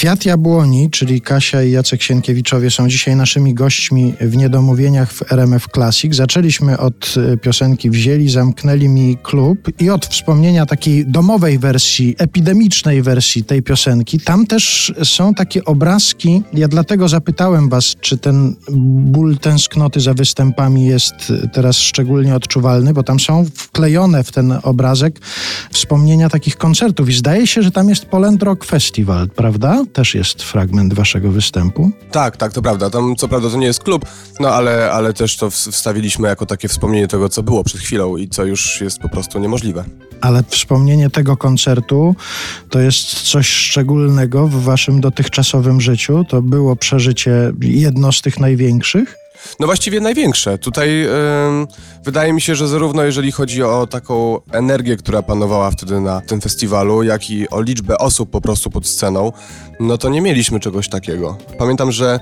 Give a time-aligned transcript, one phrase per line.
[0.00, 5.66] Kwiat Jabłoni, czyli Kasia i Jacek Sienkiewiczowie są dzisiaj naszymi gośćmi w Niedomówieniach w RMF
[5.74, 6.14] Classic.
[6.14, 13.02] Zaczęliśmy od e, piosenki Wzięli, zamknęli mi klub i od wspomnienia takiej domowej wersji, epidemicznej
[13.02, 14.20] wersji tej piosenki.
[14.20, 16.42] Tam też są takie obrazki.
[16.52, 23.02] Ja dlatego zapytałem was, czy ten ból tęsknoty za występami jest teraz szczególnie odczuwalny, bo
[23.02, 25.20] tam są wklejone w ten obrazek
[25.72, 29.84] wspomnienia takich koncertów i zdaje się, że tam jest Poland Rock Festival, prawda?
[29.92, 31.90] Też jest fragment waszego występu.
[32.10, 32.90] Tak, tak, to prawda.
[32.90, 34.04] Tam co prawda to nie jest klub,
[34.40, 38.28] no ale, ale też to wstawiliśmy jako takie wspomnienie tego, co było przed chwilą i
[38.28, 39.84] co już jest po prostu niemożliwe.
[40.20, 42.14] Ale wspomnienie tego koncertu
[42.70, 46.24] to jest coś szczególnego w waszym dotychczasowym życiu.
[46.28, 49.19] To było przeżycie jedno z tych największych.
[49.60, 50.58] No właściwie największe.
[50.58, 51.06] Tutaj
[52.04, 56.40] wydaje mi się, że zarówno jeżeli chodzi o taką energię, która panowała wtedy na tym
[56.40, 59.32] festiwalu, jak i o liczbę osób po prostu pod sceną,
[59.80, 61.38] no to nie mieliśmy czegoś takiego.
[61.58, 62.20] Pamiętam, że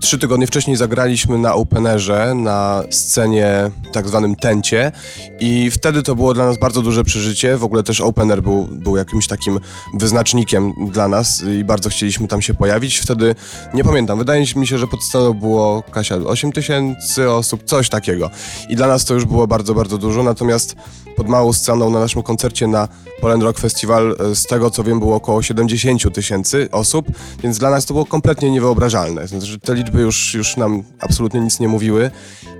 [0.00, 4.92] Trzy tygodnie wcześniej zagraliśmy na openerze, na scenie tak zwanym tencie
[5.40, 7.56] i wtedy to było dla nas bardzo duże przeżycie.
[7.56, 9.60] W ogóle też opener był, był jakimś takim
[9.94, 12.98] wyznacznikiem dla nas i bardzo chcieliśmy tam się pojawić.
[12.98, 13.34] Wtedy,
[13.74, 18.30] nie pamiętam, wydaje mi się, że pod sceną było, Kasia, 8 tysięcy osób, coś takiego.
[18.68, 20.76] I dla nas to już było bardzo, bardzo dużo, natomiast
[21.16, 22.88] pod małą sceną na naszym koncercie na
[23.20, 27.06] Poland Rock Festival, e, z tego co wiem, było około 70 tysięcy osób,
[27.42, 29.28] więc dla nas to było kompletnie niewyobrażalne.
[29.28, 32.10] Znaczy, te liczby już, już nam absolutnie nic nie mówiły.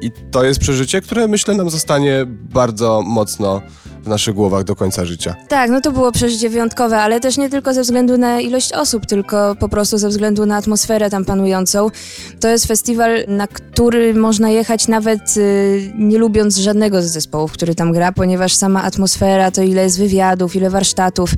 [0.00, 3.62] I to jest przeżycie, które myślę nam zostanie bardzo mocno
[4.04, 5.34] w naszych głowach do końca życia.
[5.48, 9.06] Tak, no to było przeżycie wyjątkowe, ale też nie tylko ze względu na ilość osób,
[9.06, 11.88] tylko po prostu ze względu na atmosferę tam panującą.
[12.40, 17.74] To jest festiwal, na który można jechać nawet y, nie lubiąc żadnego z zespołów, który
[17.74, 21.30] tam gra, ponieważ sama atmosfera, to ile jest wywiadów, ile warsztatów,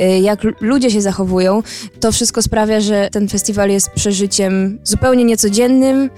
[0.00, 1.62] y, jak ludzie się zachowują,
[2.00, 6.10] to wszystko sprawia, że ten festiwal jest przeżyciem zupełnie niecodziennym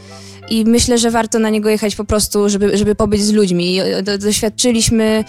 [0.51, 3.79] i myślę, że warto na niego jechać po prostu, żeby, żeby pobyć z ludźmi.
[4.21, 5.25] Doświadczyliśmy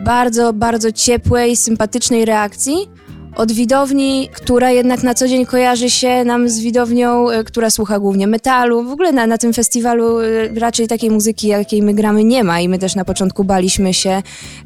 [0.00, 2.90] bardzo, bardzo ciepłej, sympatycznej reakcji
[3.38, 7.98] od widowni, która jednak na co dzień kojarzy się nam z widownią, e, która słucha
[7.98, 8.84] głównie metalu.
[8.84, 10.26] W ogóle na, na tym festiwalu e,
[10.60, 14.22] raczej takiej muzyki, jakiej my gramy, nie ma i my też na początku baliśmy się,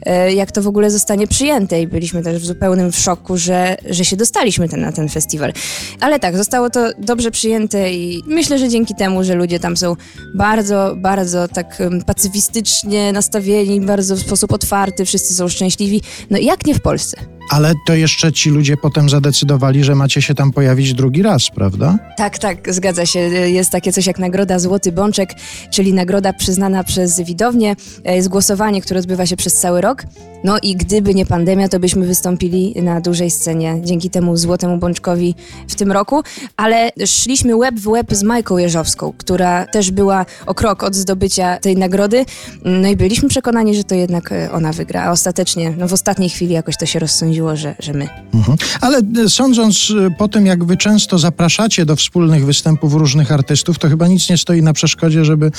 [0.06, 4.05] e, jak to w ogóle zostanie przyjęte i byliśmy też w zupełnym szoku, że, że
[4.05, 5.53] się dostaliśmy ten, na ten festiwal.
[6.00, 9.97] Ale tak, zostało to dobrze przyjęte i myślę, że dzięki temu, że ludzie tam są
[10.34, 16.00] bardzo, bardzo tak pacyfistycznie nastawieni, bardzo w sposób otwarty, wszyscy są szczęśliwi.
[16.31, 17.41] No jak nie w Polsce?
[17.50, 21.98] Ale to jeszcze ci ludzie potem zadecydowali, że macie się tam pojawić drugi raz, prawda?
[22.16, 23.19] Tak, tak, zgadza się.
[23.19, 25.30] Jest takie coś jak nagroda Złoty Bączek,
[25.70, 27.76] czyli nagroda przyznana przez widownię.
[28.04, 30.02] Jest głosowanie, które odbywa się przez cały rok.
[30.44, 35.34] No i gdyby nie pandemia, to byśmy wystąpili na dużej scenie dzięki temu Złotemu Bączkowi
[35.69, 36.22] w tym roku.
[36.56, 41.56] Ale szliśmy łeb w łeb z Majką Jeżowską, która też była o krok od zdobycia
[41.56, 42.25] tej nagrody.
[42.64, 45.02] No i byliśmy przekonani, że to jednak ona wygra.
[45.02, 48.09] A ostatecznie, no w ostatniej chwili jakoś to się rozsądziło że, że my.
[48.34, 48.59] Mhm.
[48.81, 53.78] Ale e, sądząc e, po tym, jak wy często zapraszacie do wspólnych występów różnych artystów,
[53.78, 55.50] to chyba nic nie stoi na przeszkodzie, żeby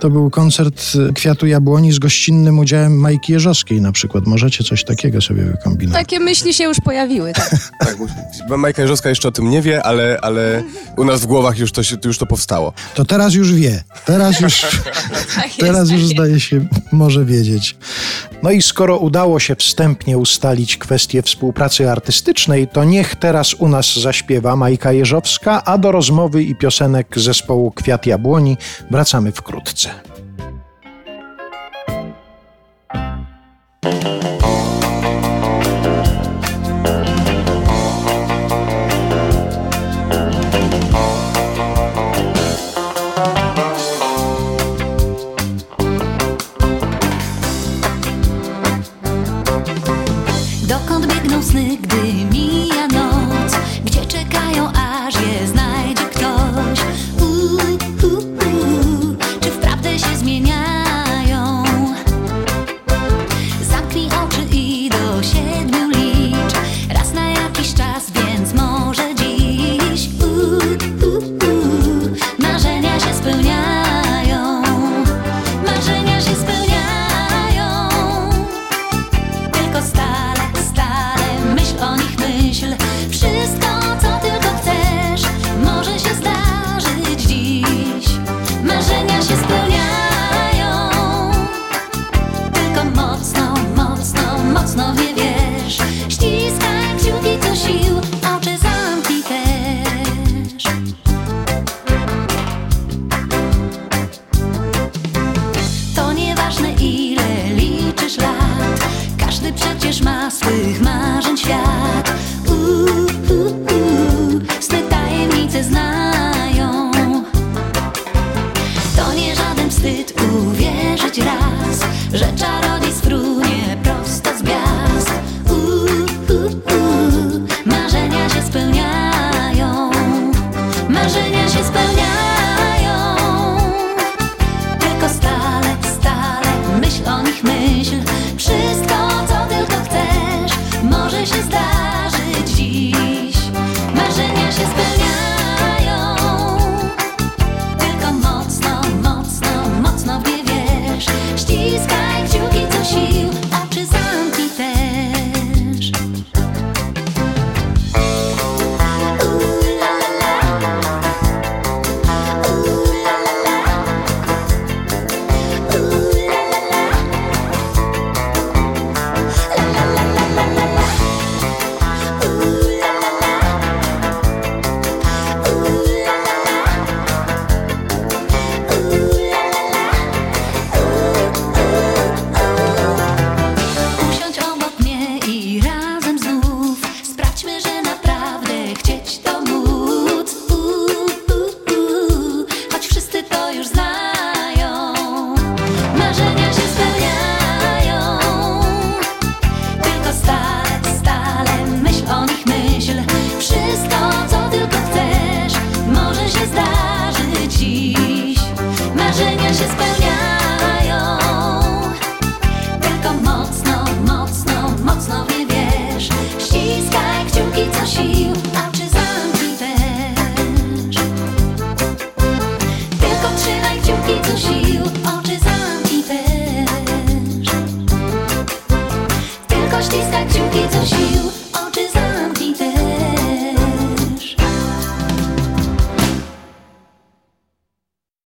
[0.00, 4.26] to był koncert e, Kwiatu Jabłoni z gościnnym udziałem Majki Jeżowskiej na przykład.
[4.26, 6.02] Możecie coś takiego sobie wykombinować.
[6.02, 7.50] Takie myśli się już pojawiły, tak.
[7.80, 7.96] tak
[8.58, 10.62] Majka Jeżowska jeszcze o tym nie wie, ale, ale
[10.96, 12.72] u nas w głowach już to, się, już to powstało.
[12.94, 13.82] To teraz już wie.
[14.04, 14.60] Teraz już,
[15.36, 17.76] tak teraz już zdaje się, może wiedzieć.
[18.42, 23.96] No i skoro udało się wstępnie ustalić kwestię współpracy artystycznej, to niech teraz u nas
[23.96, 28.56] zaśpiewa Majka Jeżowska, a do rozmowy i piosenek zespołu Kwiat Jabłoni
[28.90, 29.90] wracamy wkrótce.